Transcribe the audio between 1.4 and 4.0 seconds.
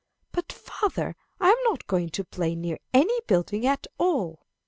am not going to play near any building at